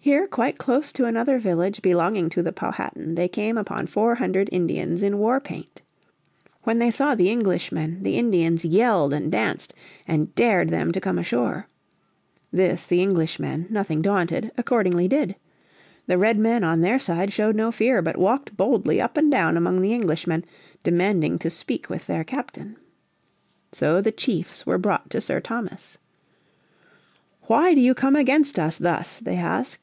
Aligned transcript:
Here 0.00 0.26
quite 0.26 0.58
close 0.58 0.92
to 0.92 1.06
another 1.06 1.38
village 1.38 1.80
belonging 1.80 2.28
to 2.28 2.42
the 2.42 2.52
Powhatan 2.52 3.14
they 3.14 3.26
came 3.26 3.56
upon 3.56 3.86
four 3.86 4.16
hundred 4.16 4.50
Indians 4.52 5.02
in 5.02 5.16
war 5.16 5.40
paint. 5.40 5.80
When 6.64 6.78
they 6.78 6.90
saw 6.90 7.14
the 7.14 7.30
Englishmen 7.30 8.02
the 8.02 8.16
Indians 8.18 8.66
yelled 8.66 9.14
and 9.14 9.32
danced, 9.32 9.72
and 10.06 10.34
dared 10.34 10.68
them 10.68 10.92
to 10.92 11.00
come 11.00 11.18
ashore. 11.18 11.68
This 12.52 12.84
the 12.84 13.00
Englishmen, 13.00 13.66
nothing 13.70 14.02
daunted, 14.02 14.52
accordingly 14.58 15.08
did. 15.08 15.36
The 16.06 16.18
Redmen 16.18 16.62
on 16.64 16.82
their 16.82 16.98
side 16.98 17.32
showed 17.32 17.56
no 17.56 17.72
fear, 17.72 18.02
but 18.02 18.18
walked 18.18 18.58
boldly 18.58 19.00
up 19.00 19.16
and 19.16 19.30
down 19.30 19.56
among 19.56 19.80
the 19.80 19.94
Englishmen, 19.94 20.44
demanding 20.82 21.38
to 21.38 21.48
speak 21.48 21.88
with 21.88 22.06
their 22.08 22.24
captain. 22.24 22.76
So 23.72 24.02
the 24.02 24.12
chiefs 24.12 24.66
were 24.66 24.76
brought 24.76 25.08
to 25.08 25.22
Sir 25.22 25.40
Thomas. 25.40 25.96
"Why 27.44 27.72
do 27.72 27.80
you 27.80 27.94
come 27.94 28.16
against 28.16 28.58
us 28.58 28.76
thus?" 28.76 29.18
they 29.20 29.36
asked. 29.36 29.72